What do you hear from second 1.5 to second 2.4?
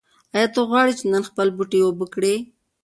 بوټي اوبه کړې؟